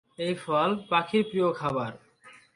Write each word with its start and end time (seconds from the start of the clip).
এই 0.19 0.33
ফল 0.35 0.71
পাখির 0.89 1.23
প্রিয় 1.29 1.49
খাবার। 1.53 1.91